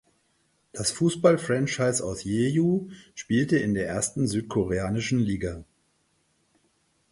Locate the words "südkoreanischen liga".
4.25-5.63